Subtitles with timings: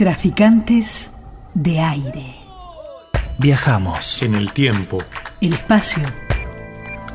[0.00, 1.10] Traficantes
[1.52, 2.34] de aire.
[3.36, 4.22] Viajamos.
[4.22, 4.96] En el tiempo.
[5.42, 6.02] El espacio.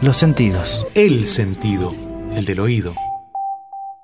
[0.02, 0.86] Los sentidos.
[0.94, 1.96] El sentido.
[2.32, 2.94] El del oído.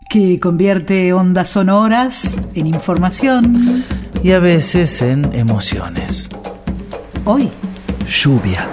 [0.09, 3.85] Que convierte ondas sonoras en información.
[4.23, 6.31] Y a veces en emociones.
[7.25, 7.51] Hoy.
[8.07, 8.67] Lluvia.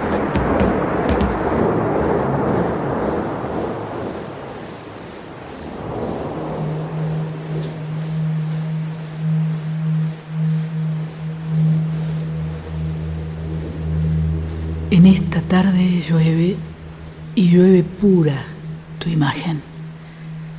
[14.99, 16.57] En esta tarde llueve
[17.33, 18.43] y llueve pura
[18.99, 19.61] tu imagen.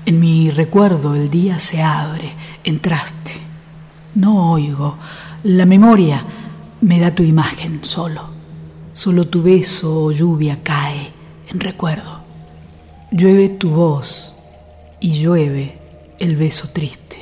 [0.06, 2.32] En mi recuerdo el día se abre,
[2.64, 3.32] entraste.
[4.14, 4.96] No oigo,
[5.42, 6.24] la memoria
[6.80, 8.30] me da tu imagen solo.
[8.94, 11.12] Solo tu beso o lluvia cae
[11.50, 12.20] en recuerdo.
[13.10, 14.34] Llueve tu voz
[15.00, 15.76] y llueve
[16.18, 17.18] el beso triste.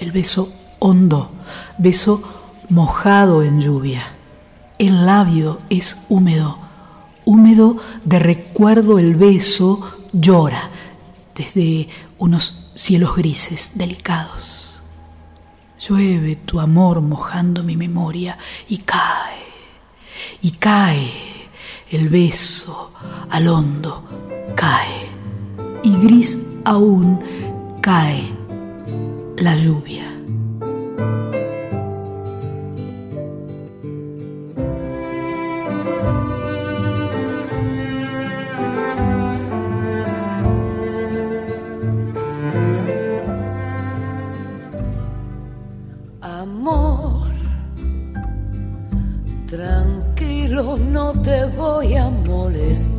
[0.00, 1.30] El beso hondo,
[1.78, 2.22] beso
[2.68, 4.14] mojado en lluvia
[4.78, 6.58] el labio es húmedo,
[7.24, 9.80] húmedo de recuerdo el beso
[10.12, 10.70] llora
[11.34, 14.82] desde unos cielos grises delicados.
[15.86, 19.44] Llueve tu amor mojando mi memoria y cae,
[20.40, 21.10] y cae
[21.90, 22.92] el beso
[23.30, 24.04] al hondo,
[24.56, 25.08] cae,
[25.82, 27.20] y gris aún
[27.80, 28.32] cae
[29.36, 30.10] la lluvia.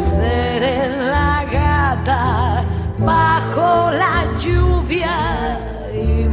[0.00, 2.64] seré la gata
[2.98, 5.58] bajo la lluvia
[5.92, 6.24] y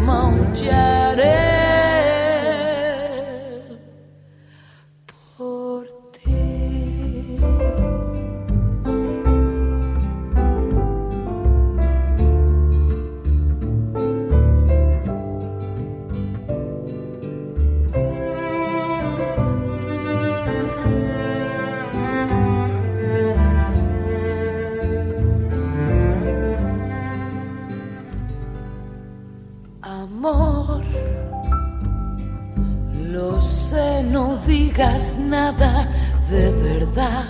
[34.12, 35.28] maullaré.
[35.30, 35.90] nada
[36.30, 37.26] de verdad.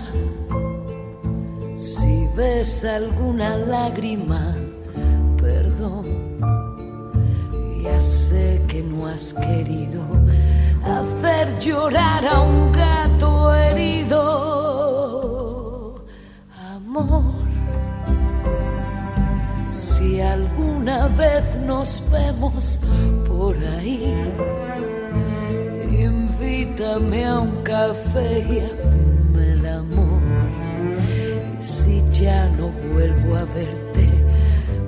[1.76, 4.56] Si ves alguna lágrima,
[5.42, 6.06] perdón.
[7.84, 10.04] Ya sé que no has querido
[10.84, 14.24] hacer llorar a un gato herido.
[16.76, 17.46] Amor,
[19.72, 22.80] si alguna vez nos vemos
[23.28, 24.14] por ahí
[26.68, 30.22] invítame a un café y hazme el amor.
[31.62, 34.10] Si ya no vuelvo a verte,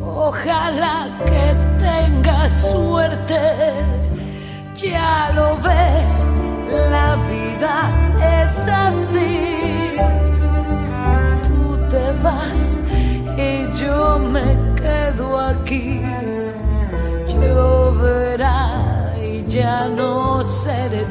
[0.01, 3.39] ojalá que tengas suerte.
[4.75, 6.25] Ya lo ves,
[6.89, 9.97] la vida es así.
[11.43, 12.79] Tú te vas
[13.37, 16.01] y yo me quedo aquí.
[17.27, 21.05] Lloverá y ya no seré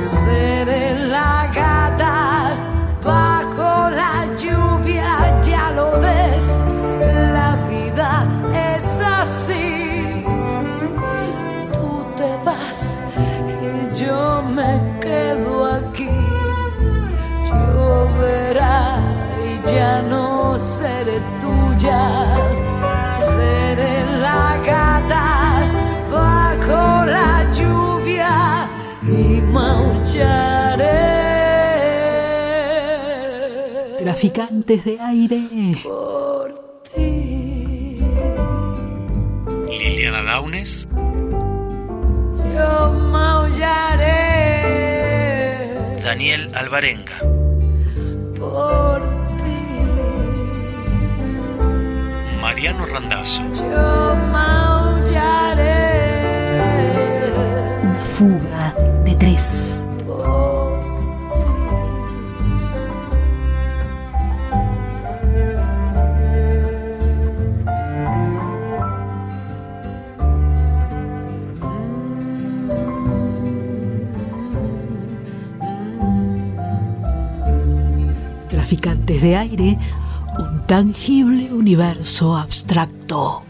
[0.00, 2.56] seré la gata
[3.04, 6.46] bajo la lluvia, ya lo ves,
[7.36, 8.26] la vida
[8.74, 10.24] es así.
[11.72, 12.96] Tú te vas
[13.62, 16.16] y yo me quedo aquí.
[17.48, 18.98] Lloverá
[19.44, 22.31] y ya no seré tuya,
[34.22, 35.48] traficantes de aire.
[35.82, 36.54] por
[36.94, 37.98] ti.
[39.68, 40.86] Liliana Daunes,
[42.54, 44.12] Yo maullaré
[46.04, 47.18] Daniel Alvarenga.
[48.38, 49.00] por
[49.38, 49.58] ti.
[52.40, 55.82] Mariano Randazzo, Yo maullaré
[57.82, 58.74] Una fuga
[59.04, 59.81] de tres.
[78.72, 79.78] De aire,
[80.38, 83.42] un tangible universo abstracto.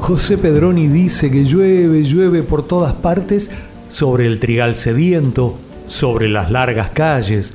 [0.00, 3.50] José Pedroni dice que llueve, llueve por todas partes
[3.90, 7.52] sobre el trigal sediento, sobre las largas calles.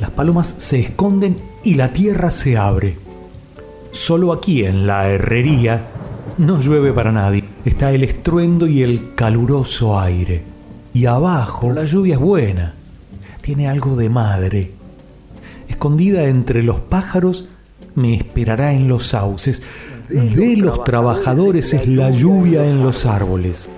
[0.00, 1.34] Las palomas se esconden
[1.64, 3.03] y la tierra se abre.
[3.94, 5.86] Solo aquí en la herrería
[6.38, 7.44] no llueve para nadie.
[7.64, 10.42] Está el estruendo y el caluroso aire.
[10.92, 12.74] Y abajo la lluvia es buena.
[13.40, 14.72] Tiene algo de madre.
[15.68, 17.48] Escondida entre los pájaros,
[17.94, 19.62] me esperará en los sauces.
[20.08, 23.68] De los trabajadores es la lluvia en los árboles.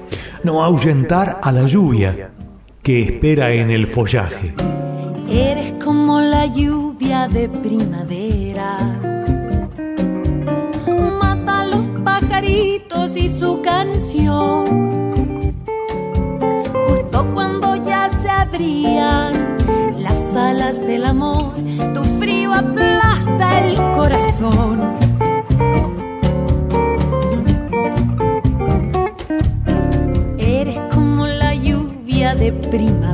[0.43, 2.31] No ahuyentar a la lluvia
[2.83, 4.55] que espera en el follaje.
[5.29, 8.25] Eres como la lluvia de primavera.
[12.21, 14.65] Pajaritos y su canción.
[16.89, 19.33] Justo cuando ya se abrían
[19.99, 21.55] las alas del amor,
[21.93, 24.97] tu frío aplasta el corazón.
[30.39, 33.06] Eres como la lluvia de primavera.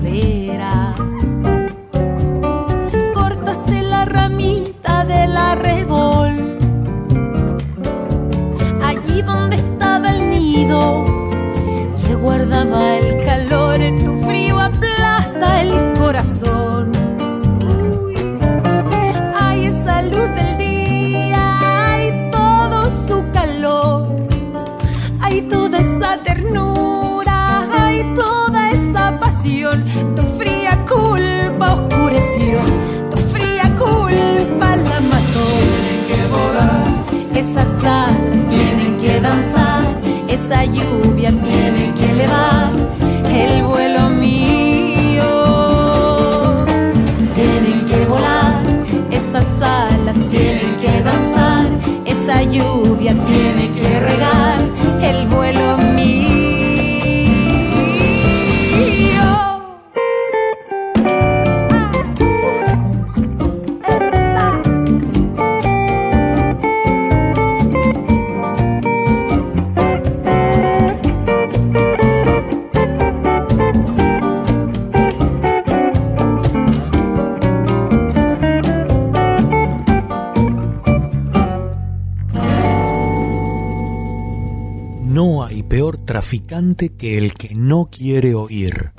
[87.03, 88.93] Que el que no quiere oír.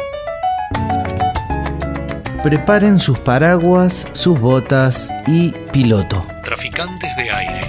[2.44, 6.26] Preparen sus paraguas, sus botas y piloto.
[6.44, 7.62] Traficantes de aire.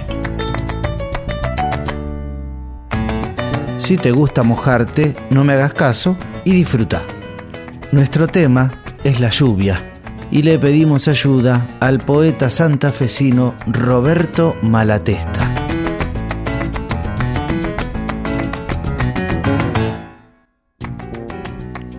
[3.77, 7.01] Si te gusta mojarte, no me hagas caso y disfruta.
[7.93, 9.79] Nuestro tema es la lluvia
[10.31, 15.34] y le pedimos ayuda al poeta santafesino Roberto Malatesta.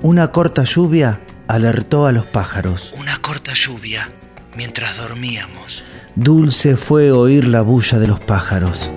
[0.06, 2.92] Una corta lluvia alertó a los pájaros.
[2.96, 4.08] Una corta lluvia
[4.54, 5.82] mientras dormíamos.
[6.14, 8.88] Dulce fue oír la bulla de los pájaros.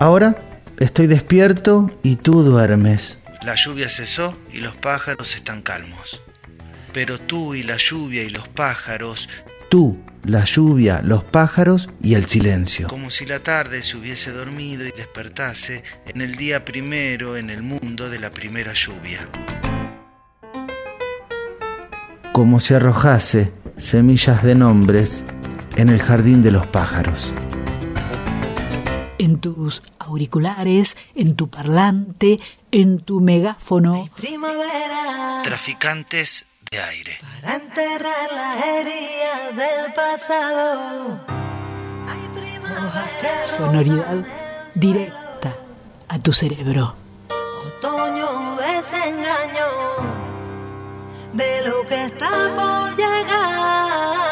[0.00, 0.34] Ahora
[0.80, 3.18] estoy despierto y tú duermes.
[3.44, 6.20] La lluvia cesó y los pájaros están calmos.
[6.92, 9.28] Pero tú y la lluvia y los pájaros,
[9.70, 12.88] tú, la lluvia, los pájaros y el silencio.
[12.88, 17.62] Como si la tarde se hubiese dormido y despertase en el día primero en el
[17.62, 19.26] mundo de la primera lluvia.
[22.32, 25.24] Como si arrojase semillas de nombres
[25.76, 27.32] en el jardín de los pájaros.
[29.18, 32.40] En tus auriculares, en tu parlante,
[32.72, 34.08] en tu megáfono.
[34.16, 37.18] Primavera Traficantes de aire.
[37.42, 41.20] para enterrar las heridas del pasado.
[42.08, 43.46] Ay, primavera.
[43.48, 44.24] Sonoridad
[44.76, 45.52] directa
[46.06, 46.94] a tu cerebro.
[47.66, 49.66] Otoño desengaño
[51.32, 54.30] de lo que está por llegar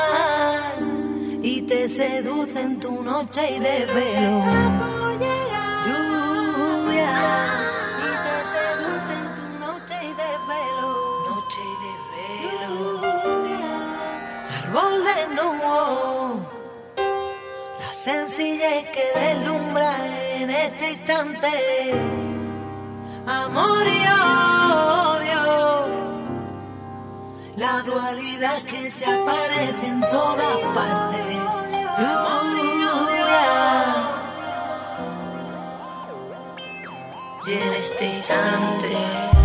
[1.42, 4.45] y te seduce en tu noche y de velo.
[5.88, 7.11] Lluvia
[14.78, 15.18] de.
[17.80, 19.97] La sencillez que deslumbra
[20.37, 21.49] en este instante
[23.26, 24.00] amor y
[25.16, 25.42] odio.
[27.56, 31.62] La dualidad que se aparece en todas partes.
[31.97, 33.38] Amor y odio.
[37.47, 39.38] Y en este instante.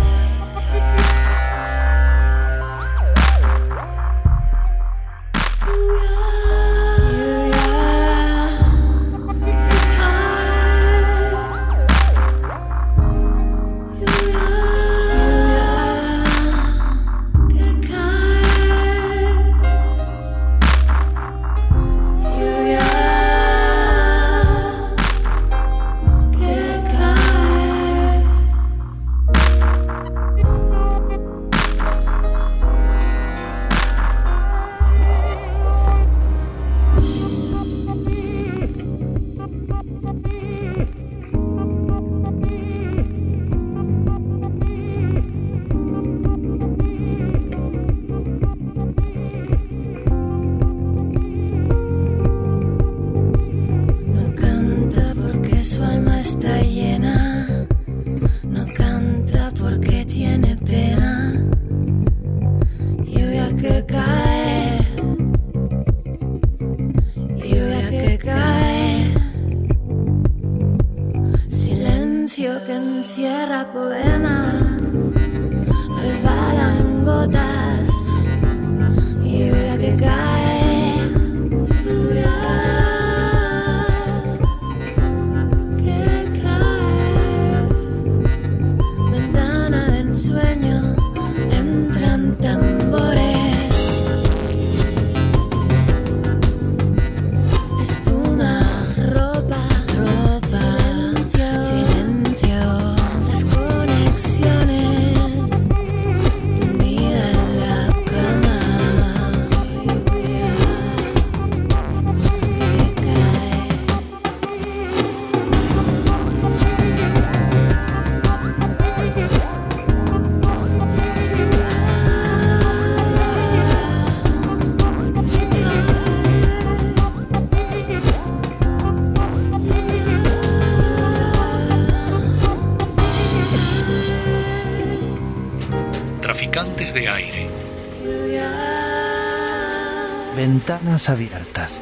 [140.94, 141.80] Abiertas.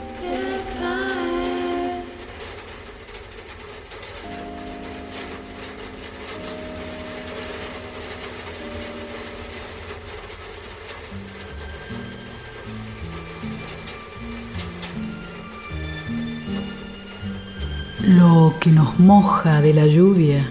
[18.01, 20.49] Lo que nos moja de la lluvia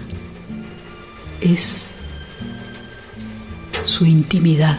[1.40, 1.90] es
[3.82, 4.78] su intimidad.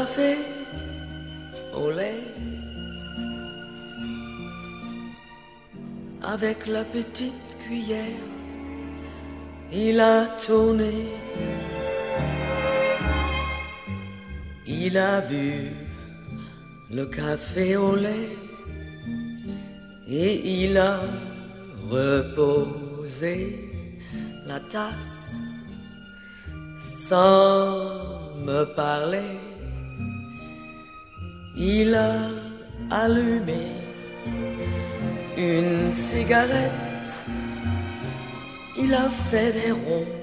[0.00, 0.34] Café
[1.80, 2.24] au lait
[6.34, 8.24] avec la petite cuillère
[9.86, 10.94] il a tourné
[14.66, 15.50] il a bu
[16.96, 18.36] le café au lait
[20.22, 20.96] et il a
[21.90, 23.36] reposé
[24.46, 25.20] la tasse
[27.08, 28.00] sans
[28.46, 29.49] me parler.
[31.62, 32.16] Il a
[32.90, 33.66] allumé
[35.36, 37.12] une cigarette.
[38.78, 40.14] Il a fait des ronds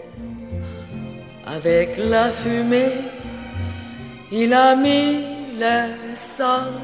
[1.46, 3.02] avec la fumée.
[4.32, 5.26] Il a mis
[5.60, 6.82] les sabres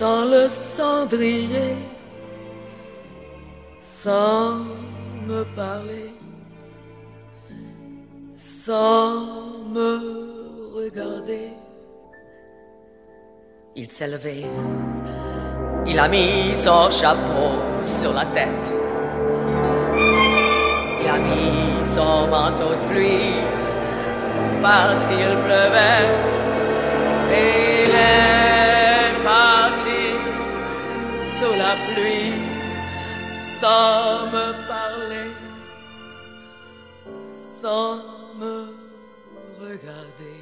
[0.00, 1.76] dans le cendrier
[3.78, 4.64] sans
[5.28, 6.10] me parler,
[8.34, 9.90] sans me
[10.74, 11.59] regarder.
[13.82, 14.44] Il s'est levé,
[15.86, 18.66] il a mis son chapeau sur la tête,
[21.00, 23.40] il a mis son manteau de pluie
[24.60, 26.10] parce qu'il pleuvait.
[27.32, 30.02] Et il est parti
[31.38, 32.34] sous la pluie
[33.62, 35.30] sans me parler,
[37.62, 37.96] sans
[38.38, 38.54] me
[39.58, 40.36] regarder.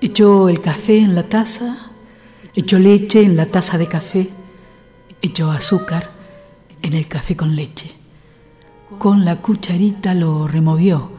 [0.00, 1.87] Echó el café en la taza,
[2.54, 4.30] echó leche en la taza de café,
[5.22, 6.10] echó azúcar
[6.82, 7.92] en el café con leche.
[8.98, 11.10] Con la cucharita lo removió,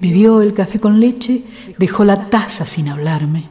[0.00, 1.44] bebió el café con leche,
[1.78, 3.48] dejó la taza sin hablarme,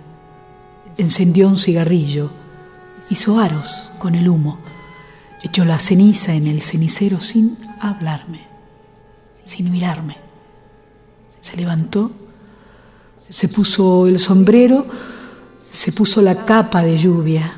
[0.97, 2.31] encendió un cigarrillo,
[3.09, 4.59] hizo aros con el humo,
[5.41, 8.47] echó la ceniza en el cenicero sin hablarme,
[9.45, 10.17] sin mirarme.
[11.41, 12.11] Se levantó,
[13.29, 14.85] se puso el sombrero,
[15.69, 17.57] se puso la capa de lluvia,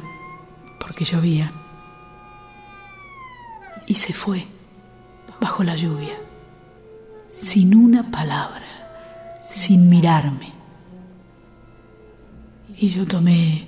[0.79, 1.51] porque llovía,
[3.87, 4.45] y se fue
[5.39, 6.17] bajo la lluvia,
[7.27, 10.53] sin una palabra, sin mirarme.
[12.77, 13.67] Y yo tomé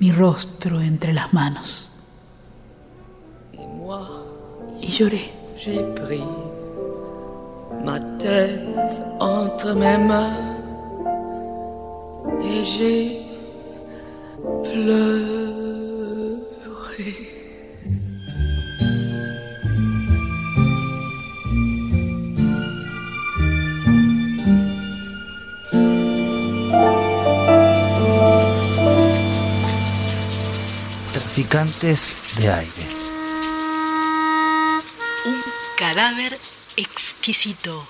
[0.00, 1.90] mi rostro entre las manos
[4.80, 5.38] y lloré.
[5.56, 6.22] j'ai pris
[7.84, 8.62] ma tête
[9.18, 10.36] entre mes mains
[12.40, 13.27] et j'ai
[31.12, 32.86] Traficantes de aire.
[35.24, 35.40] Un
[35.76, 36.36] cadáver
[36.76, 37.86] exquisito.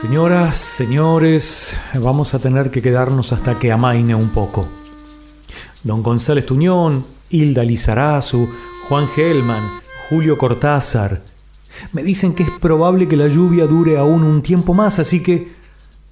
[0.00, 4.68] Señoras, señores, vamos a tener que quedarnos hasta que amaine un poco.
[5.82, 8.48] Don González Tuñón, Hilda Lizarazu,
[8.88, 9.60] Juan Gelman,
[10.08, 11.20] Julio Cortázar.
[11.92, 15.48] Me dicen que es probable que la lluvia dure aún un tiempo más, así que,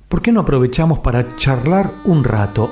[0.09, 2.68] ¿por qué no aprovechamos para charlar un rato?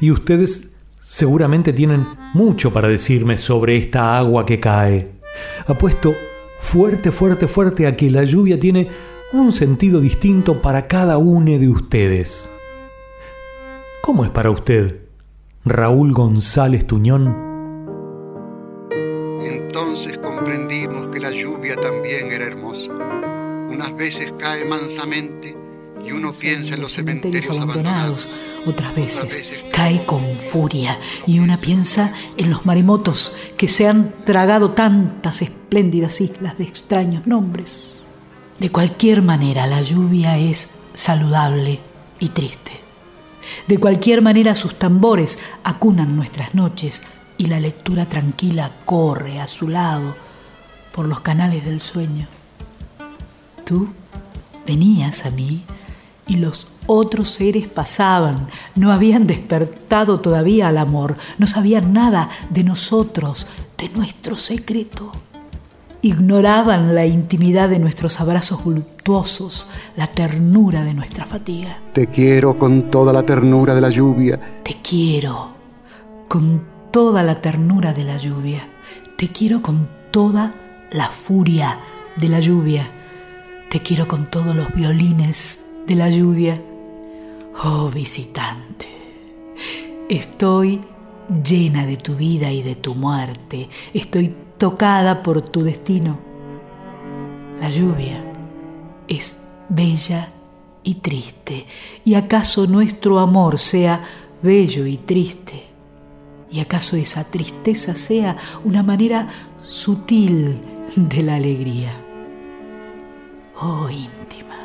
[0.00, 0.70] Y ustedes
[1.02, 5.10] seguramente tienen mucho para decirme sobre esta agua que cae.
[5.66, 6.14] Apuesto
[6.62, 11.68] fuerte, fuerte, fuerte a que la lluvia tiene un sentido distinto para cada uno de
[11.68, 12.48] ustedes.
[14.02, 15.00] ¿Cómo es para usted,
[15.64, 17.34] Raúl González Tuñón?
[19.40, 22.92] Entonces comprendimos que la lluvia también era hermosa.
[23.70, 25.56] Unas veces cae mansamente
[26.04, 28.28] y uno piensa en los cementerios abandonados.
[28.66, 34.72] Otras veces cae con furia y una piensa en los maremotos que se han tragado
[34.72, 38.01] tantas espléndidas islas de extraños nombres.
[38.58, 41.80] De cualquier manera, la lluvia es saludable
[42.20, 42.72] y triste.
[43.66, 47.02] De cualquier manera, sus tambores acunan nuestras noches
[47.38, 50.14] y la lectura tranquila corre a su lado
[50.94, 52.26] por los canales del sueño.
[53.64, 53.88] Tú
[54.66, 55.64] venías a mí
[56.26, 62.64] y los otros seres pasaban, no habían despertado todavía al amor, no sabían nada de
[62.64, 63.46] nosotros,
[63.78, 65.12] de nuestro secreto.
[66.04, 71.78] Ignoraban la intimidad de nuestros abrazos voluptuosos, la ternura de nuestra fatiga.
[71.92, 74.40] Te quiero con toda la ternura de la lluvia.
[74.64, 75.54] Te quiero
[76.26, 78.66] con toda la ternura de la lluvia.
[79.16, 80.52] Te quiero con toda
[80.90, 81.78] la furia
[82.16, 82.90] de la lluvia.
[83.70, 86.60] Te quiero con todos los violines de la lluvia.
[87.62, 88.88] Oh visitante,
[90.08, 90.80] estoy
[91.44, 93.68] llena de tu vida y de tu muerte.
[93.94, 96.20] Estoy tocada por tu destino.
[97.60, 98.22] La lluvia
[99.08, 100.28] es bella
[100.84, 101.66] y triste.
[102.04, 104.04] ¿Y acaso nuestro amor sea
[104.40, 105.64] bello y triste?
[106.48, 109.26] ¿Y acaso esa tristeza sea una manera
[109.64, 110.60] sutil
[110.94, 112.00] de la alegría?
[113.60, 114.58] Oh íntima,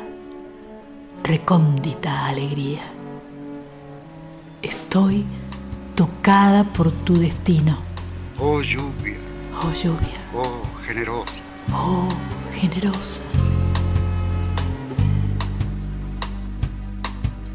[1.24, 2.84] recóndita alegría.
[4.62, 5.24] Estoy
[5.96, 7.78] tocada por tu destino.
[8.38, 9.18] Oh lluvia,
[9.60, 11.42] Oh lluvia, oh generosa.
[11.72, 12.08] oh
[12.54, 13.20] generosa.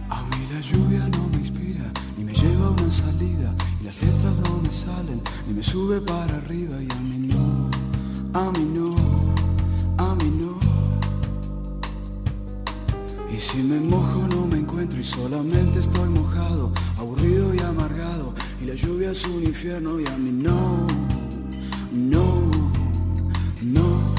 [0.09, 1.85] A mí la lluvia no me inspira,
[2.17, 6.01] ni me lleva a una salida, y las letras no me salen, ni me sube
[6.01, 7.69] para arriba, y a mí no,
[8.33, 8.95] a mí no,
[9.97, 10.59] a mí no.
[13.33, 18.33] Y si me mojo no me encuentro y solamente estoy mojado, aburrido y amargado.
[18.61, 20.85] Y la lluvia es un infierno y a mí no,
[21.93, 22.25] no,
[23.61, 24.13] no.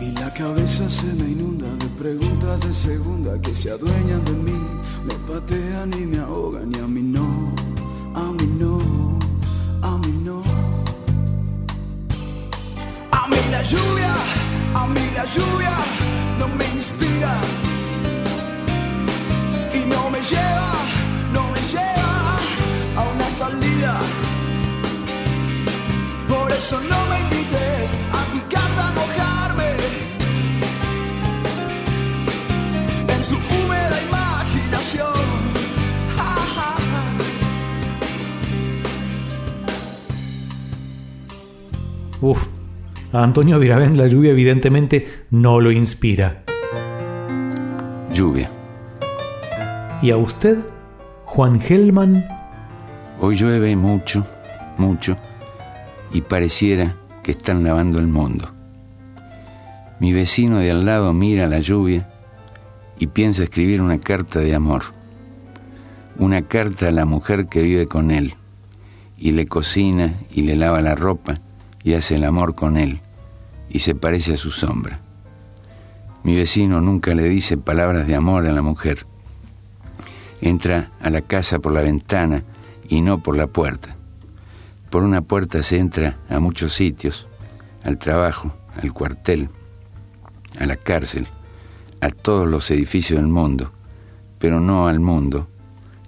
[0.00, 4.58] Y la cabeza se me inunda de preguntas de segunda que se adueñan de mí,
[5.06, 7.52] me patean y me ahogan y a mí no,
[8.14, 8.78] a mí no,
[9.82, 10.42] a mí no.
[13.12, 14.14] A mí la lluvia,
[14.74, 15.72] a mí la lluvia
[16.38, 17.34] no me inspira
[19.74, 20.72] y no me lleva,
[21.32, 22.38] no me lleva
[22.96, 24.23] a una salida.
[26.54, 29.70] Por eso no me invites a tu casa a mojarme
[33.12, 35.24] en tu húmeda imaginación.
[36.16, 37.02] Ja, ja, ja.
[42.20, 42.46] Uf,
[43.12, 46.44] a Antonio Viravén la lluvia evidentemente no lo inspira.
[48.12, 48.48] Lluvia.
[50.02, 50.58] ¿Y a usted,
[51.24, 52.24] Juan Gelman?
[53.20, 54.24] Hoy llueve mucho,
[54.78, 55.16] mucho,
[56.14, 58.48] y pareciera que están lavando el mundo.
[59.98, 62.08] Mi vecino de al lado mira la lluvia
[62.98, 64.84] y piensa escribir una carta de amor.
[66.16, 68.34] Una carta a la mujer que vive con él,
[69.18, 71.40] y le cocina y le lava la ropa
[71.82, 73.00] y hace el amor con él,
[73.68, 75.00] y se parece a su sombra.
[76.22, 79.04] Mi vecino nunca le dice palabras de amor a la mujer.
[80.40, 82.44] Entra a la casa por la ventana
[82.88, 83.93] y no por la puerta.
[84.94, 87.26] Por una puerta se entra a muchos sitios,
[87.82, 89.48] al trabajo, al cuartel,
[90.56, 91.26] a la cárcel,
[92.00, 93.72] a todos los edificios del mundo,
[94.38, 95.48] pero no al mundo,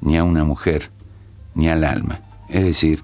[0.01, 0.93] ni a una mujer,
[1.57, 3.03] ni al alma, es decir,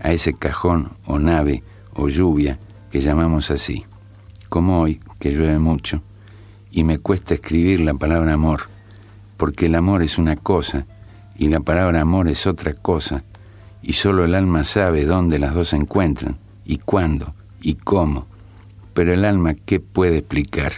[0.00, 1.62] a ese cajón o nave
[1.92, 2.58] o lluvia
[2.90, 3.84] que llamamos así,
[4.48, 6.00] como hoy, que llueve mucho,
[6.70, 8.62] y me cuesta escribir la palabra amor,
[9.36, 10.86] porque el amor es una cosa
[11.36, 13.24] y la palabra amor es otra cosa,
[13.82, 18.26] y solo el alma sabe dónde las dos se encuentran, y cuándo, y cómo,
[18.94, 20.72] pero el alma qué puede explicar.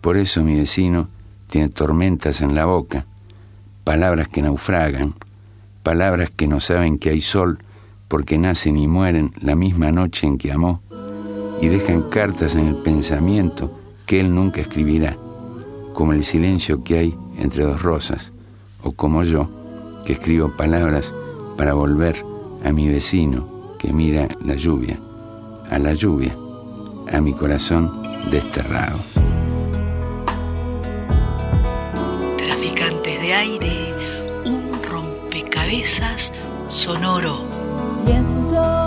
[0.00, 1.08] Por eso mi vecino
[1.46, 3.06] tiene tormentas en la boca,
[3.84, 5.14] palabras que naufragan,
[5.82, 7.58] palabras que no saben que hay sol
[8.08, 10.80] porque nacen y mueren la misma noche en que amó,
[11.60, 15.16] y dejan cartas en el pensamiento que él nunca escribirá,
[15.92, 18.32] como el silencio que hay entre dos rosas,
[18.82, 19.48] o como yo,
[20.04, 21.12] que escribo palabras
[21.60, 22.24] para volver
[22.64, 24.98] a mi vecino que mira la lluvia,
[25.68, 26.34] a la lluvia,
[27.12, 27.92] a mi corazón
[28.30, 28.98] desterrado.
[32.38, 33.94] Traficantes de aire,
[34.46, 36.32] un rompecabezas
[36.70, 37.44] sonoro.
[38.06, 38.79] Viento,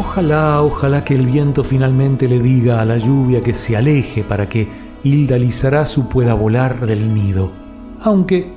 [0.00, 4.48] Ojalá, ojalá que el viento finalmente le diga a la lluvia que se aleje para
[4.48, 4.66] que
[5.04, 7.52] Hilda Lizarazu pueda volar del nido.
[8.00, 8.50] Aunque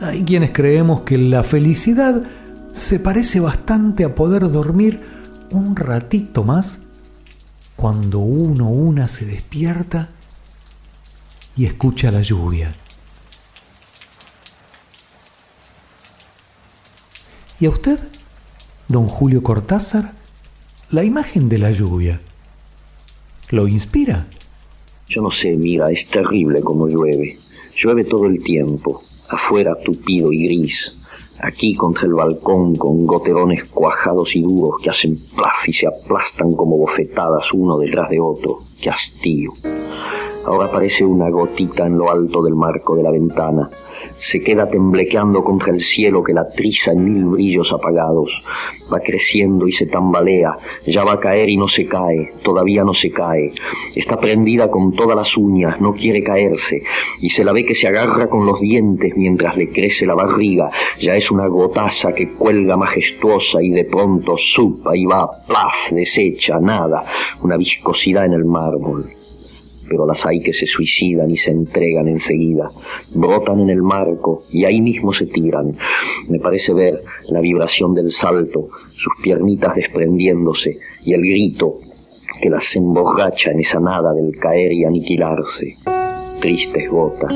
[0.00, 2.22] hay quienes creemos que la felicidad
[2.72, 5.02] se parece bastante a poder dormir
[5.50, 6.78] un ratito más
[7.76, 10.08] cuando uno una se despierta
[11.54, 12.72] y escucha la lluvia.
[17.60, 17.98] ¿Y a usted,
[18.88, 20.14] don Julio Cortázar,
[20.90, 22.20] la imagen de la lluvia
[23.50, 24.26] lo inspira?
[25.08, 27.38] Yo no sé, mira, es terrible como llueve.
[27.76, 31.04] Llueve todo el tiempo, afuera tupido y gris,
[31.40, 36.52] aquí contra el balcón con goterones cuajados y duros que hacen plaf y se aplastan
[36.52, 38.58] como bofetadas uno detrás de otro.
[38.80, 39.50] ¡Qué hastío!
[40.46, 43.68] Ahora parece una gotita en lo alto del marco de la ventana.
[44.14, 48.44] Se queda temblequeando contra el cielo que la triza en mil brillos apagados.
[48.92, 50.54] Va creciendo y se tambalea.
[50.86, 52.28] Ya va a caer y no se cae.
[52.44, 53.50] Todavía no se cae.
[53.96, 55.80] Está prendida con todas las uñas.
[55.80, 56.80] No quiere caerse.
[57.20, 60.70] Y se la ve que se agarra con los dientes mientras le crece la barriga.
[61.00, 66.60] Ya es una gotaza que cuelga majestuosa y de pronto supa y va, plaf, desecha,
[66.60, 67.04] nada.
[67.42, 69.04] Una viscosidad en el mármol
[69.88, 72.68] pero las hay que se suicidan y se entregan enseguida,
[73.14, 75.72] brotan en el marco y ahí mismo se tiran.
[76.28, 81.80] Me parece ver la vibración del salto, sus piernitas desprendiéndose y el grito
[82.40, 85.76] que las emborracha en esa nada del caer y aniquilarse.
[86.40, 87.32] Tristes gotas,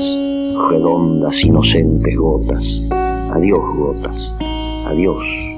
[0.69, 2.89] redondas, inocentes gotas.
[3.33, 4.37] Adiós gotas,
[4.85, 5.50] adiós.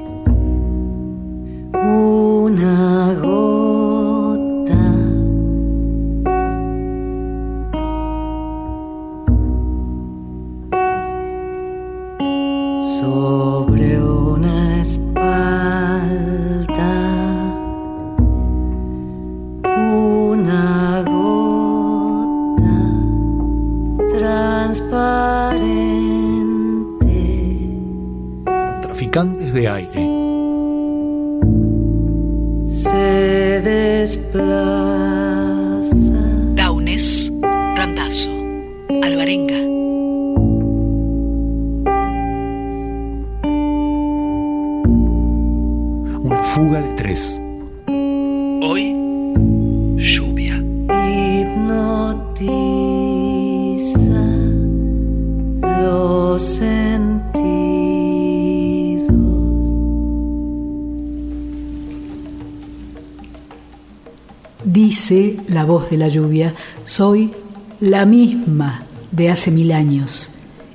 [65.89, 66.53] De la lluvia,
[66.85, 67.31] soy
[67.79, 70.29] la misma de hace mil años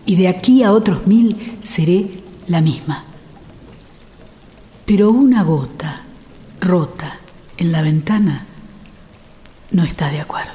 [0.04, 3.04] y de aquí a otros mil seré la misma.
[4.86, 6.02] Pero una gota
[6.60, 7.18] rota
[7.56, 8.46] en la ventana
[9.70, 10.52] no está de acuerdo.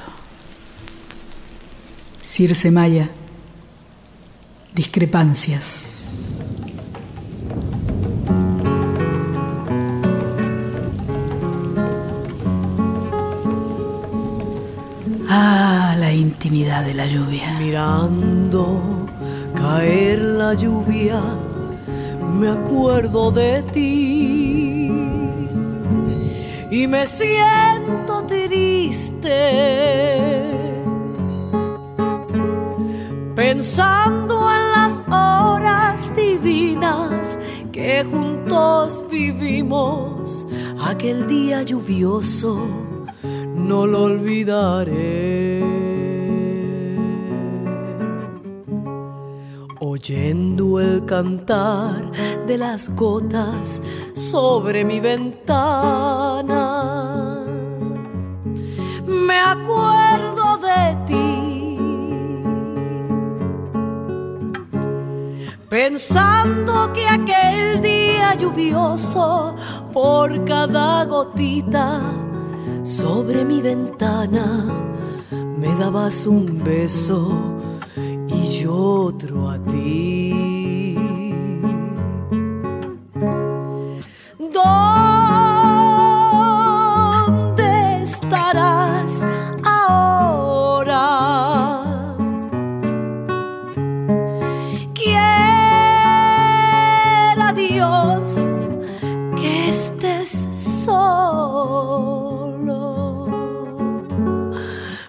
[2.22, 3.10] Circe Maya,
[4.74, 5.93] discrepancias.
[16.50, 17.58] De la lluvia.
[17.58, 18.82] Mirando
[19.54, 21.22] caer la lluvia,
[22.38, 24.92] me acuerdo de ti
[26.70, 29.40] y me siento triste.
[33.34, 37.38] Pensando en las horas divinas
[37.72, 40.46] que juntos vivimos
[40.84, 42.58] aquel día lluvioso
[43.54, 45.93] no lo olvidaré.
[50.04, 52.12] Oyendo el cantar
[52.46, 53.80] de las gotas
[54.12, 56.66] sobre mi ventana,
[59.06, 61.78] me acuerdo de ti.
[65.70, 69.56] Pensando que aquel día lluvioso,
[69.90, 72.02] por cada gotita,
[72.82, 74.66] sobre mi ventana
[75.30, 77.53] me dabas un beso
[78.74, 80.96] otro a ti.
[87.36, 89.12] ¿Dónde estarás
[89.64, 91.06] ahora?
[94.94, 95.22] Quiera
[97.54, 98.28] Dios
[99.38, 100.30] que estés
[100.84, 102.16] solo,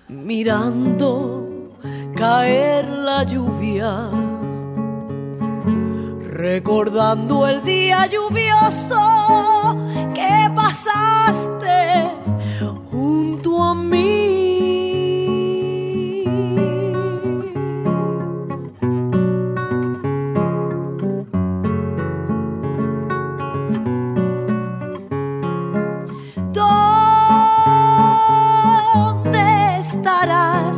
[0.08, 1.10] mirando
[2.15, 2.74] caer
[6.45, 9.01] recordando el día lluvioso
[10.13, 12.12] que pasaste
[12.91, 14.05] junto a mí.
[29.23, 30.74] ¿Dónde estarás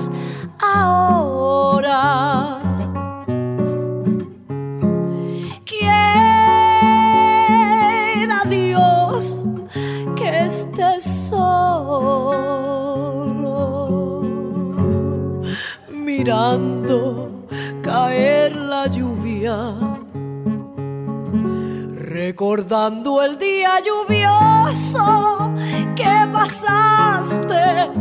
[22.27, 25.53] recordando el día lluvioso
[25.95, 27.91] que pasaste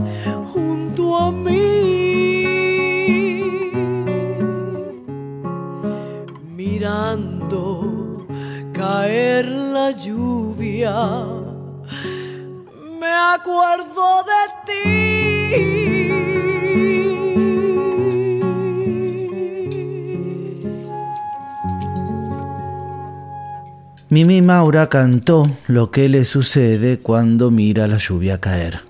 [0.52, 2.44] junto a mí.
[6.56, 8.26] Mirando
[8.72, 10.94] caer la lluvia,
[13.00, 15.95] me acuerdo de ti.
[24.16, 28.80] Mimi Maura cantó lo que le sucede cuando mira la lluvia caer.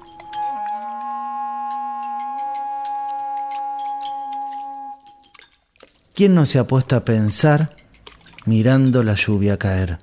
[6.15, 7.75] ¿Quién no se ha puesto a pensar
[8.45, 9.99] mirando la lluvia caer?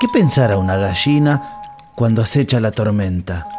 [0.00, 1.60] ¿Qué pensará una gallina
[1.94, 3.57] cuando acecha la tormenta?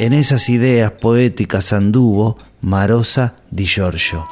[0.00, 4.26] En esas ideas poéticas anduvo Marosa di Giorgio.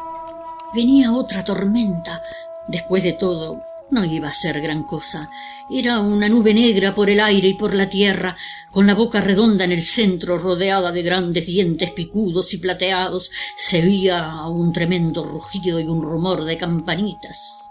[0.75, 2.23] Venía otra tormenta.
[2.69, 5.29] Después de todo, no iba a ser gran cosa.
[5.71, 8.35] Era una nube negra por el aire y por la tierra,
[8.71, 13.83] con la boca redonda en el centro, rodeada de grandes dientes picudos y plateados, se
[13.83, 17.69] oía un tremendo rugido y un rumor de campanitas.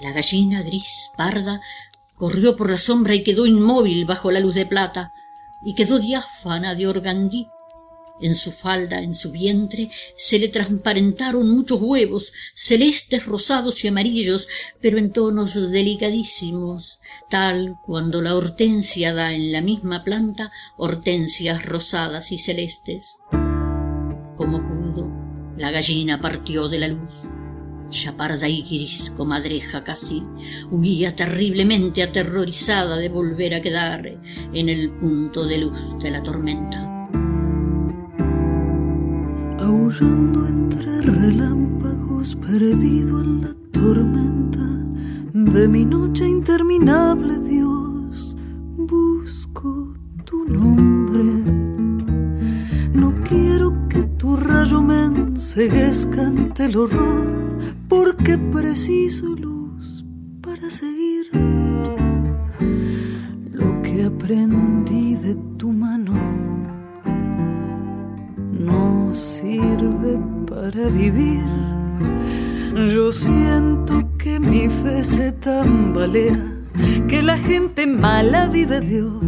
[0.00, 1.60] La gallina gris, parda,
[2.14, 5.12] corrió por la sombra y quedó inmóvil bajo la luz de plata,
[5.64, 7.48] y quedó diáfana de organdí.
[8.20, 14.46] En su falda, en su vientre, se le transparentaron muchos huevos, celestes, rosados y amarillos,
[14.80, 22.30] pero en tonos delicadísimos, tal cuando la hortensia da en la misma planta hortensias rosadas
[22.30, 23.18] y celestes.
[24.36, 25.10] Como pudo,
[25.56, 27.24] la gallina partió de la luz.
[27.94, 30.20] Chaparda y gris, comadreja casi,
[30.72, 34.04] huía terriblemente aterrorizada de volver a quedar
[34.52, 36.90] en el punto de luz de la tormenta.
[39.60, 44.66] aullando entre relámpagos, perdido en la tormenta
[45.32, 48.36] de mi noche interminable, Dios,
[48.76, 51.22] busco tu nombre.
[52.92, 57.43] No quiero que tu rayo me enceguezca ante el horror,
[57.88, 60.04] porque preciso luz
[60.40, 61.26] para seguir
[63.52, 66.14] lo que aprendí de tu mano
[68.58, 71.46] no sirve para vivir.
[72.94, 76.38] Yo siento que mi fe se tambalea,
[77.08, 79.22] que la gente mala vive Dios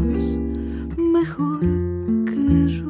[0.96, 1.60] mejor
[2.24, 2.85] que yo.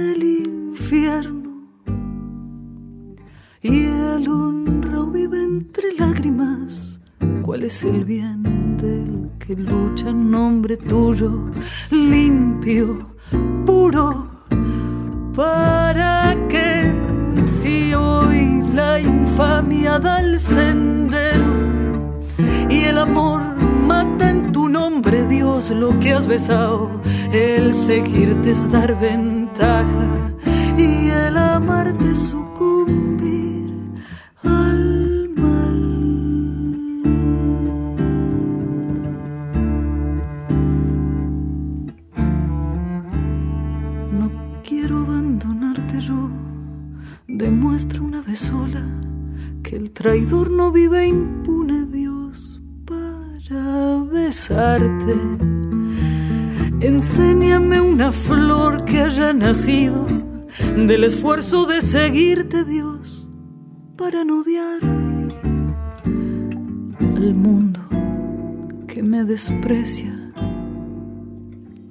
[0.00, 1.50] Vida es el infierno
[3.62, 7.00] y el honra vive entre lágrimas,
[7.42, 11.50] ¿cuál es el bien del que lucha en nombre tuyo,
[11.90, 13.14] limpio,
[13.66, 14.28] puro?
[15.34, 16.92] ¿Para qué
[17.44, 21.44] si hoy la infamia da el sendero
[22.68, 23.42] y el amor
[23.86, 26.90] mata en tu nombre, Dios, lo que has besado?
[27.32, 28.98] El seguirte es dar
[29.60, 33.70] y el amarte sucumbir
[34.42, 35.80] al mal.
[44.18, 44.30] No
[44.64, 46.30] quiero abandonarte yo.
[47.28, 48.82] Demuestra una vez sola
[49.62, 55.14] que el traidor no vive impune, Dios, para besarte.
[56.80, 58.49] Enséñame una flor
[59.32, 60.06] nacido
[60.76, 63.28] del esfuerzo de seguirte, Dios,
[63.96, 64.82] para no odiar
[67.16, 67.80] al mundo
[68.86, 70.16] que me desprecia.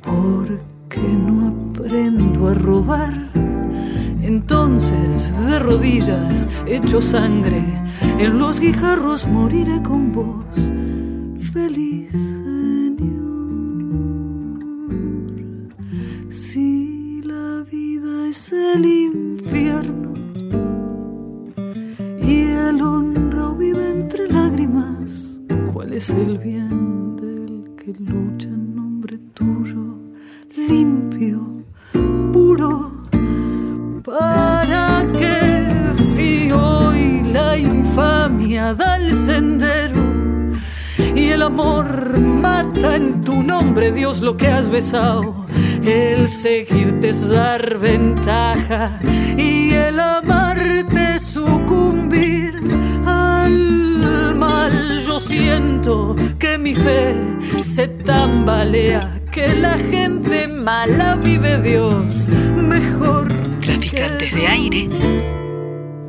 [0.01, 3.29] Porque no aprendo a robar.
[4.21, 7.63] Entonces, de rodillas, hecho sangre,
[8.17, 10.45] en los guijarros moriré con vos,
[11.51, 12.38] feliz,
[18.39, 20.13] es el infierno
[22.21, 25.41] y el honro vive entre lágrimas,
[25.73, 29.99] ¿cuál es el bien del que lucha en nombre tuyo,
[30.55, 31.65] limpio,
[32.31, 33.03] puro?
[34.05, 40.01] ¿Para que si hoy la infamia da el sendero
[41.13, 45.38] y el amor mata en tu nombre, Dios, lo que has besado?
[45.83, 48.99] El seguirte es dar ventaja
[49.37, 52.55] y el amarte sucumbir
[53.05, 55.01] al mal.
[55.05, 57.15] Yo siento que mi fe
[57.63, 63.27] se tambalea, que la gente mala vive Dios mejor.
[63.61, 64.89] Traficantes de aire.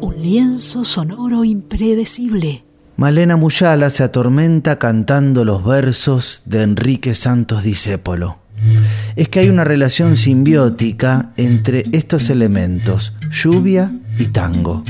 [0.01, 2.64] Un lienzo sonoro impredecible.
[2.97, 8.39] Malena Muyala se atormenta cantando los versos de Enrique Santos Discépolo.
[9.16, 14.84] Es que hay una relación simbiótica entre estos elementos, lluvia y tango.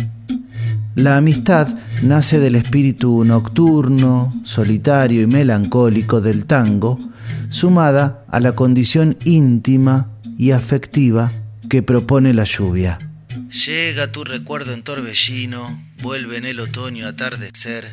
[0.94, 1.68] La amistad
[2.02, 6.98] nace del espíritu nocturno, solitario y melancólico del tango,
[7.48, 11.32] sumada a la condición íntima y afectiva
[11.68, 12.98] que propone la lluvia.
[13.66, 17.86] Llega tu recuerdo en torbellino, vuelve en el otoño atardecer,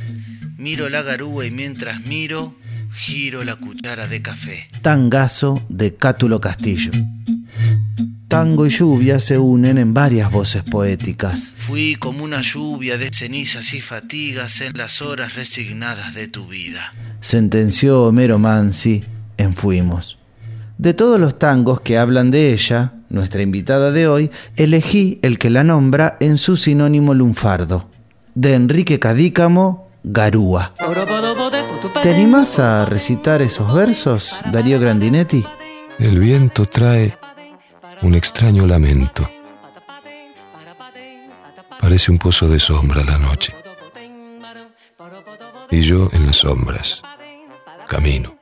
[0.57, 2.55] miro la garúa y mientras miro,
[2.93, 4.67] giro la cuchara de café.
[4.81, 6.91] Tangazo de Cátulo Castillo.
[8.27, 11.55] Tango y lluvia se unen en varias voces poéticas.
[11.57, 16.93] Fui como una lluvia de cenizas y fatigas en las horas resignadas de tu vida.
[17.21, 19.03] Sentenció Homero Mansi
[19.37, 20.17] en Fuimos.
[20.77, 25.49] De todos los tangos que hablan de ella, nuestra invitada de hoy, elegí el que
[25.49, 27.89] la nombra en su sinónimo lunfardo.
[28.35, 30.73] De Enrique Cadícamo, Garúa.
[32.01, 35.45] ¿Te animás a recitar esos versos, Darío Grandinetti?
[35.99, 37.17] El viento trae
[38.01, 39.29] un extraño lamento.
[41.81, 43.53] Parece un pozo de sombra la noche.
[45.69, 47.01] Y yo en las sombras
[47.87, 48.37] camino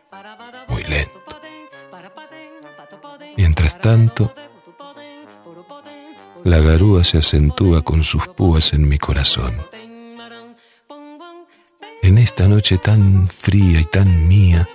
[0.67, 1.11] muy lento.
[3.37, 4.33] Mientras tanto,
[6.43, 9.65] la garúa se acentúa con sus púas en mi corazón.
[12.05, 14.69] En esta noche tan fría y tan mía,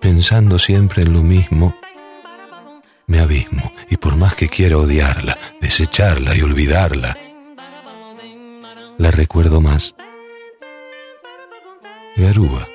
[0.00, 1.74] pensando siempre en lo mismo,
[3.08, 7.18] me abismo y por más que quiera odiarla, desecharla y olvidarla,
[8.98, 9.96] la recuerdo más.
[12.14, 12.68] Garúa,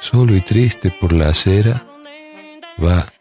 [0.00, 1.86] solo y triste por la acera,
[2.82, 3.12] va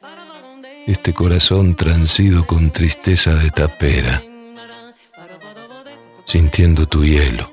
[0.87, 4.23] este corazón transido con tristeza de tapera,
[6.25, 7.52] sintiendo tu hielo,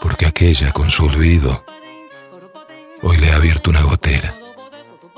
[0.00, 1.64] porque aquella con su olvido
[3.02, 4.34] hoy le ha abierto una gotera,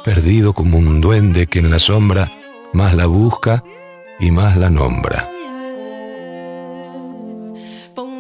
[0.04, 2.30] perdido como un duende que en la sombra
[2.72, 3.62] más la busca
[4.18, 5.30] y más la nombra.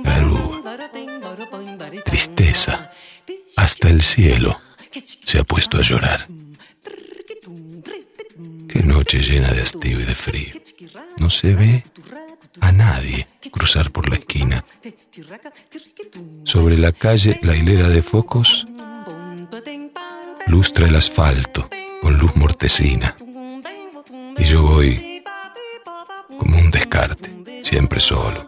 [0.02, 0.62] Garúa,
[2.04, 2.92] tristeza,
[3.56, 4.60] hasta el cielo
[5.24, 6.26] se ha puesto a llorar.
[8.68, 10.54] Qué noche llena de hastío y de frío.
[11.18, 11.82] No se ve
[12.60, 14.64] a nadie cruzar por la esquina.
[16.44, 18.66] Sobre la calle, la hilera de focos
[20.46, 21.68] lustra el asfalto
[22.00, 23.16] con luz mortecina.
[24.38, 25.24] Y yo voy
[26.38, 28.46] como un descarte, siempre solo,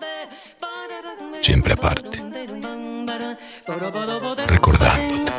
[1.41, 2.23] siempre aparte,
[4.47, 5.33] recordándote.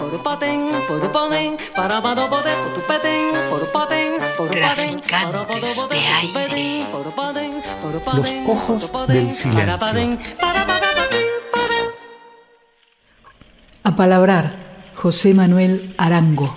[4.51, 7.49] Traficantes de aire.
[8.16, 10.20] Los ojos del silencio.
[13.84, 16.56] A palabrar, José Manuel Arango.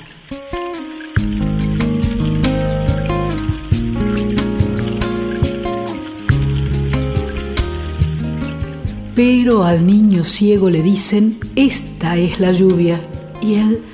[9.15, 13.01] Pero al niño ciego le dicen, esta es la lluvia,
[13.41, 13.85] y él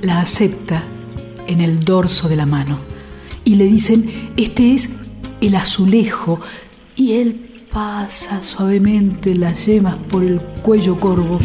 [0.00, 0.82] la acepta
[1.46, 2.78] en el dorso de la mano.
[3.44, 4.90] Y le dicen, este es
[5.40, 6.40] el azulejo,
[7.00, 11.38] y él pasa suavemente las yemas por el cuello corvo.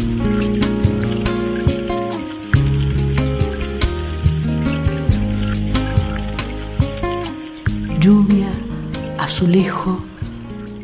[7.98, 8.50] Lluvia,
[9.18, 9.98] azulejo,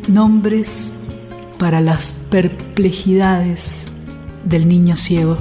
[0.08, 0.94] nombres
[1.58, 3.88] para las perplejidades
[4.46, 5.36] del niño ciego.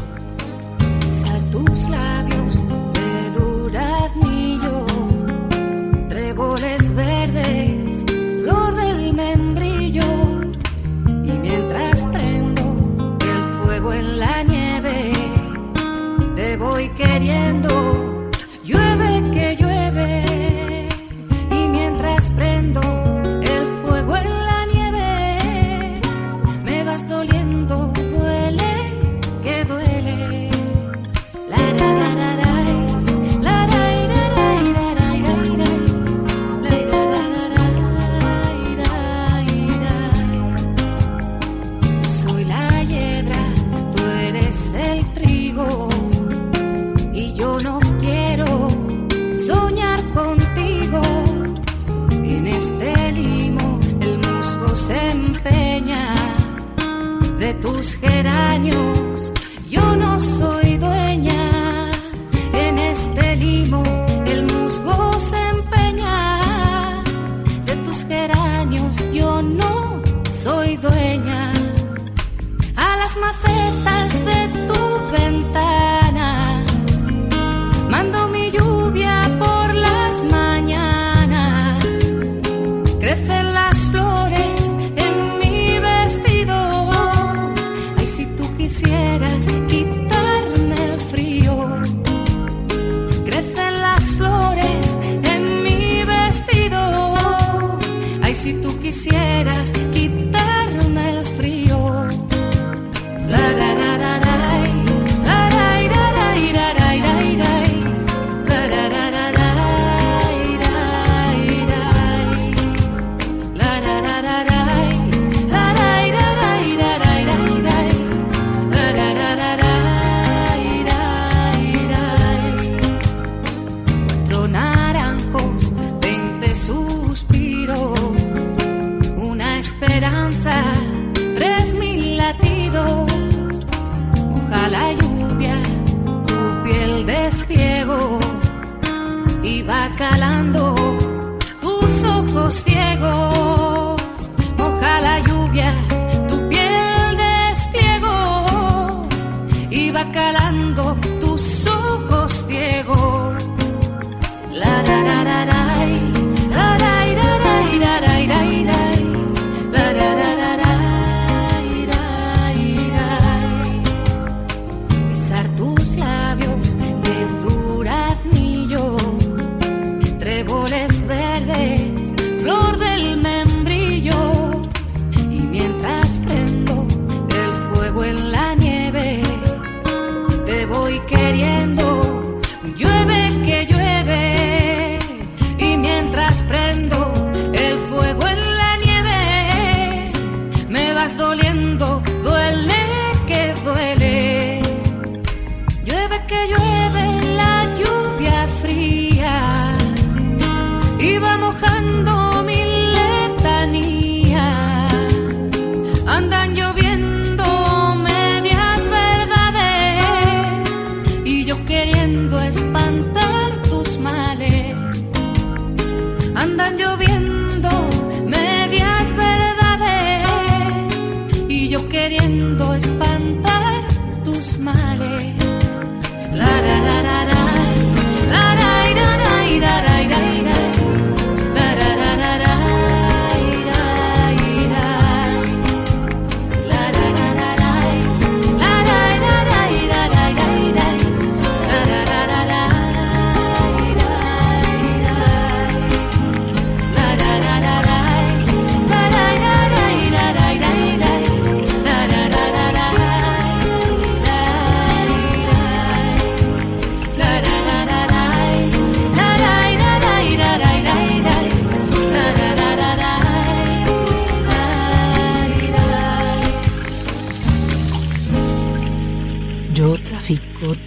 [89.02, 90.11] 내가 생기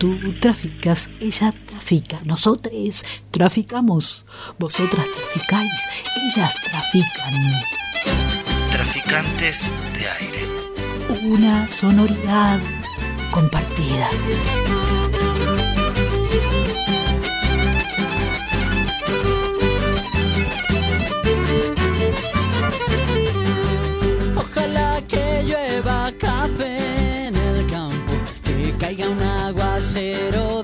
[0.04, 4.26] Tú traficas, ella trafica, nosotros traficamos,
[4.58, 5.80] vosotras traficáis,
[6.26, 7.54] ellas trafican.
[8.70, 11.26] Traficantes de aire.
[11.26, 12.60] Una sonoridad
[13.30, 14.10] compartida.
[24.36, 28.12] Ojalá que llueva café en el campo,
[28.44, 29.43] que caiga una
[29.84, 30.63] trasero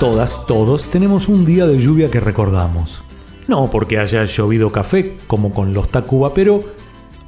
[0.00, 3.02] Todas, todos tenemos un día de lluvia que recordamos.
[3.48, 6.64] No porque haya llovido café como con los Tacuba, pero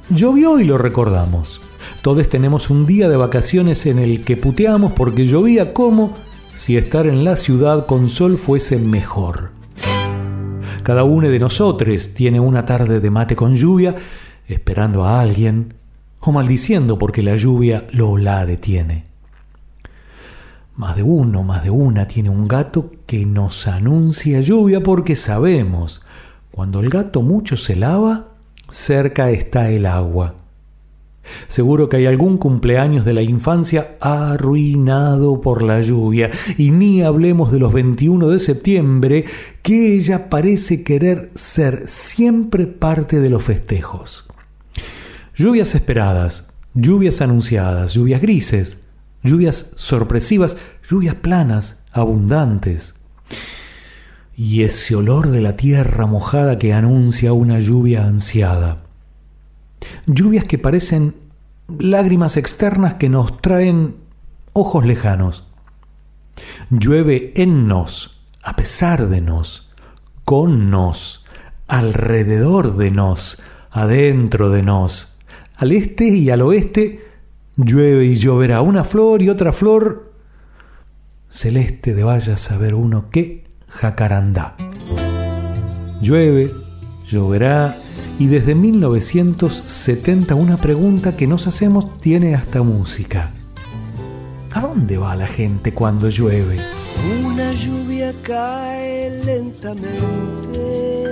[0.09, 1.61] llovió y lo recordamos.
[2.01, 6.15] Todos tenemos un día de vacaciones en el que puteamos porque llovía como
[6.55, 9.51] si estar en la ciudad con sol fuese mejor.
[10.81, 13.93] Cada uno de nosotros tiene una tarde de mate con lluvia,
[14.47, 15.75] esperando a alguien
[16.21, 19.12] o maldiciendo porque la lluvia lo la detiene.
[20.75, 26.01] Más de uno, más de una tiene un gato que nos anuncia lluvia porque sabemos,
[26.49, 28.29] cuando el gato mucho se lava,
[28.69, 30.35] cerca está el agua.
[31.47, 37.51] Seguro que hay algún cumpleaños de la infancia arruinado por la lluvia, y ni hablemos
[37.51, 39.25] de los 21 de septiembre,
[39.61, 44.27] que ella parece querer ser siempre parte de los festejos.
[45.35, 48.82] Lluvias esperadas, lluvias anunciadas, lluvias grises,
[49.23, 50.57] lluvias sorpresivas,
[50.89, 52.95] lluvias planas, abundantes.
[54.35, 58.77] Y ese olor de la tierra mojada que anuncia una lluvia ansiada.
[60.05, 61.15] Lluvias que parecen
[61.79, 63.95] lágrimas externas que nos traen
[64.53, 65.47] ojos lejanos.
[66.69, 69.69] Llueve en nos, a pesar de nos,
[70.25, 71.25] con nos,
[71.67, 75.17] alrededor de nos, adentro de nos,
[75.55, 77.12] al este y al oeste,
[77.57, 80.13] llueve y lloverá una flor y otra flor
[81.29, 84.55] celeste de vaya a saber uno qué jacarandá.
[86.01, 86.51] Llueve,
[87.09, 87.75] lloverá
[88.19, 93.31] y desde 1970 una pregunta que nos hacemos tiene hasta música.
[94.51, 96.59] ¿A dónde va la gente cuando llueve?
[97.25, 101.02] Una lluvia cae lentamente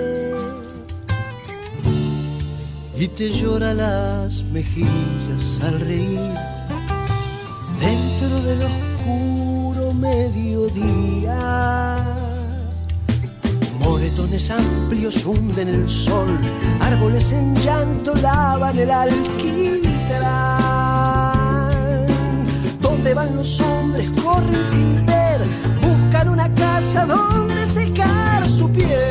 [3.02, 6.36] y te llora las mejillas al reír.
[7.80, 11.36] Dentro del oscuro mediodía,
[13.80, 16.38] moretones amplios hunden el sol,
[16.80, 19.26] árboles en llanto lavan el alquitrán.
[22.82, 24.12] ¿Dónde van los hombres?
[24.22, 25.42] Corren sin ver,
[25.82, 29.11] buscan una casa donde secar su piel.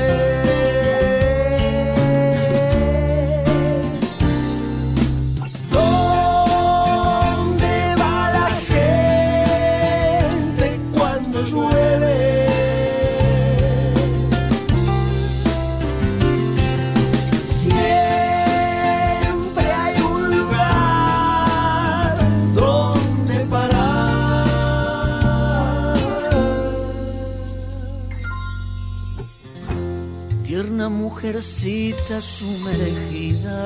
[31.10, 33.60] Mujercita sumergida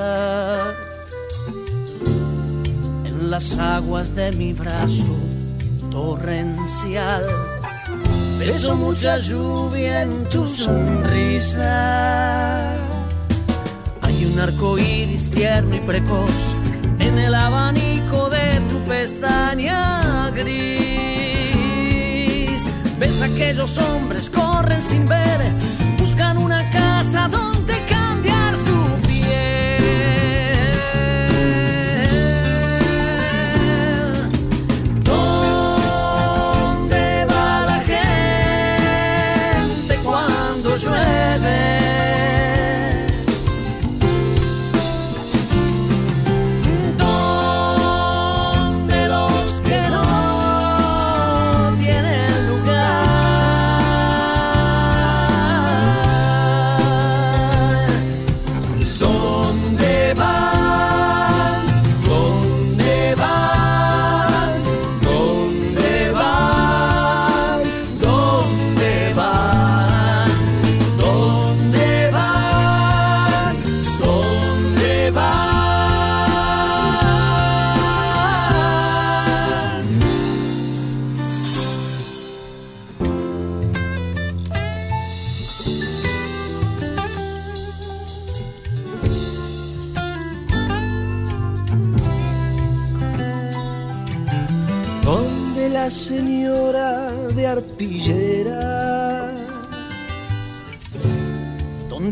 [3.05, 5.15] en las aguas de mi brazo
[5.91, 7.27] torrencial.
[8.39, 11.71] Beso mucha lluvia en tu sonrisa.
[14.01, 16.57] Hay un arco iris tierno y precoz
[16.99, 20.55] en el abanico de tu pestaña gris.
[22.99, 25.41] Ves aquellos hombres corren sin ver,
[27.13, 27.54] una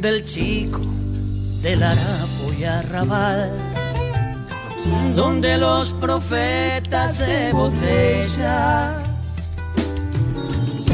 [0.02, 0.80] donde el chico
[1.62, 3.52] del harapo y arrabal,
[5.14, 8.94] donde los profetas de botella,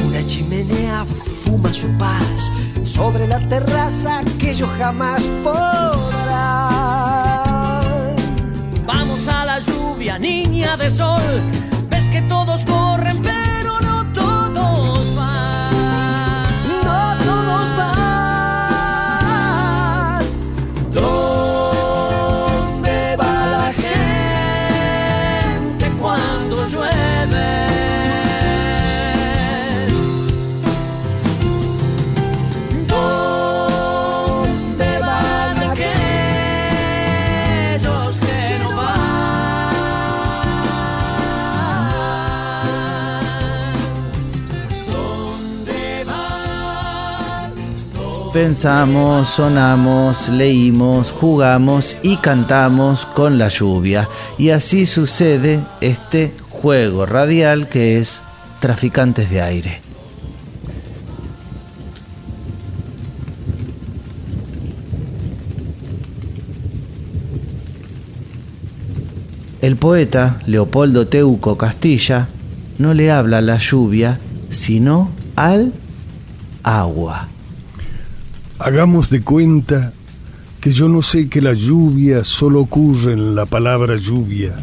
[0.06, 1.06] una chimenea
[1.42, 2.52] fuma su paz
[2.82, 6.70] sobre la terraza que yo jamás podrá.
[8.84, 11.22] Vamos a la lluvia, niña de sol.
[11.88, 13.22] Ves que todos corren,
[48.40, 54.08] Pensamos, sonamos, leímos, jugamos y cantamos con la lluvia.
[54.38, 58.22] Y así sucede este juego radial que es
[58.60, 59.80] Traficantes de Aire.
[69.60, 72.28] El poeta Leopoldo Teuco Castilla
[72.78, 74.20] no le habla a la lluvia,
[74.50, 75.72] sino al
[76.62, 77.26] agua.
[78.58, 79.92] Hagamos de cuenta
[80.60, 84.56] que yo no sé que la lluvia solo ocurre en la palabra lluvia,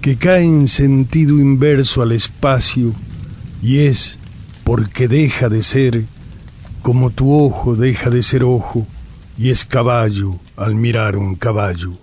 [0.00, 2.94] que cae en sentido inverso al espacio
[3.62, 4.18] y es
[4.64, 6.04] porque deja de ser
[6.84, 8.86] como tu ojo deja de ser ojo
[9.38, 11.94] y es caballo al mirar un caballo.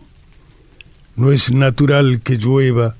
[1.15, 2.95] No es natural que llueva,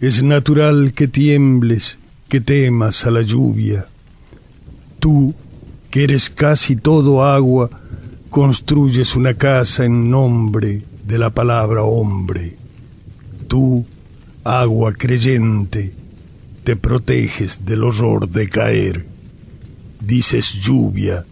[0.00, 3.86] es natural que tiembles, que temas a la lluvia.
[5.00, 5.34] Tú,
[5.94, 7.70] que eres casi todo agua,
[8.28, 12.56] construyes una casa en nombre de la palabra hombre.
[13.46, 13.86] Tú,
[14.42, 15.94] agua creyente,
[16.64, 19.06] te proteges del horror de caer.
[20.00, 21.26] Dices lluvia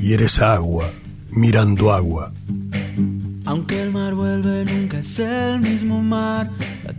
[0.00, 0.90] y eres agua
[1.30, 2.32] mirando agua.
[3.44, 6.50] Aunque el mar vuelve, nunca es el mismo mar.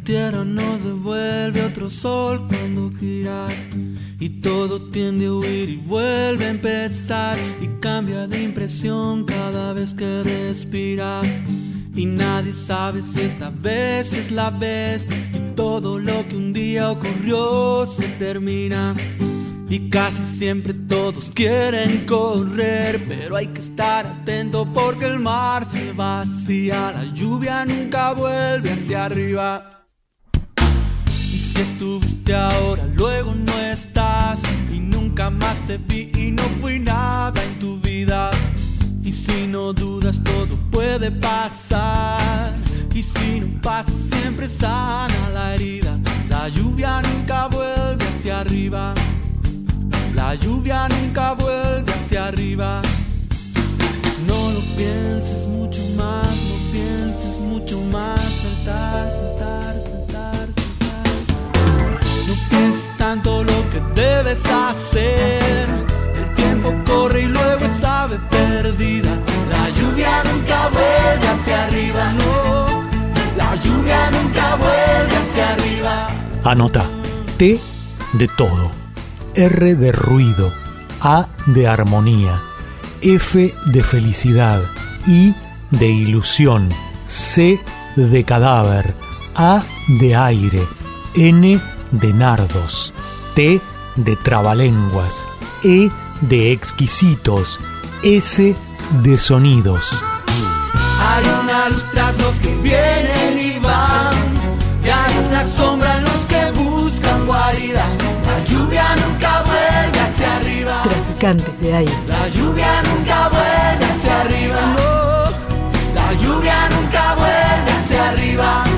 [0.09, 3.45] Tierra nos devuelve otro sol cuando gira.
[4.19, 7.37] Y todo tiende a huir y vuelve a empezar.
[7.61, 11.21] Y cambia de impresión cada vez que respira.
[11.95, 15.05] Y nadie sabe si esta vez es la vez.
[15.31, 18.95] Y todo lo que un día ocurrió se termina.
[19.69, 25.93] Y casi siempre todos quieren correr, pero hay que estar atento porque el mar se
[25.93, 29.78] vacía, la lluvia nunca vuelve hacia arriba.
[31.39, 34.41] Y si estuviste ahora, luego no estás,
[34.73, 38.29] y nunca más te vi y no fui nada en tu vida.
[39.05, 42.53] Y si no dudas, todo puede pasar.
[42.93, 45.97] Y si no pasa, siempre sana la herida.
[46.29, 48.93] La lluvia nunca vuelve hacia arriba.
[50.13, 52.81] La lluvia nunca vuelve hacia arriba.
[54.27, 58.19] No lo pienses mucho más, no pienses mucho más.
[58.19, 59.09] Saltar,
[62.99, 65.67] tanto lo que debes hacer.
[66.15, 69.17] El tiempo corre y luego es ave perdida.
[69.49, 72.83] La lluvia nunca vuelve hacia arriba, no.
[73.37, 76.07] La lluvia nunca vuelve hacia arriba.
[76.43, 76.83] Anota.
[77.37, 77.59] T
[78.13, 78.69] de todo.
[79.33, 80.51] R de ruido.
[80.99, 82.41] A de armonía.
[83.01, 84.61] F de felicidad.
[85.07, 85.33] I
[85.71, 86.69] de ilusión.
[87.07, 87.59] C
[87.95, 88.93] de cadáver.
[89.35, 89.63] A
[90.01, 90.67] de aire.
[91.15, 92.93] N de nardos.
[93.35, 93.61] T
[93.95, 95.27] de trabalenguas.
[95.63, 95.89] E
[96.21, 97.59] de exquisitos.
[98.03, 98.55] S
[99.03, 99.89] de sonidos.
[101.01, 104.15] Hay una luz tras los que vienen y van.
[104.83, 107.85] Y hay una sombra en los que buscan guarida.
[108.25, 110.81] La lluvia nunca vuelve hacia arriba.
[110.83, 111.93] Traficantes de aire.
[112.07, 114.61] La lluvia nunca vuelve hacia arriba.
[114.77, 115.93] No.
[115.93, 118.68] La lluvia nunca vuelve hacia arriba.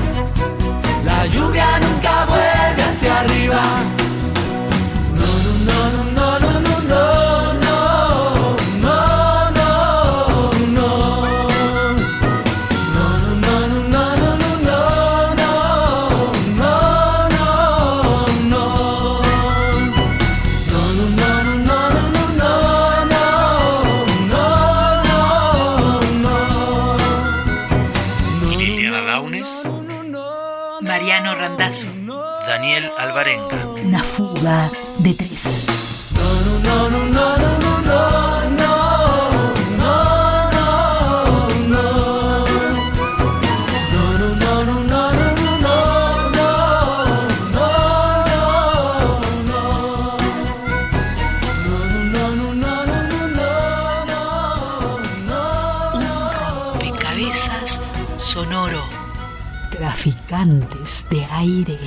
[33.02, 33.66] Alvarenga.
[33.84, 35.66] Una fuga de tres.
[56.78, 57.80] Rompecabezas
[58.18, 58.84] sonoro.
[59.72, 61.81] Traficantes de aire.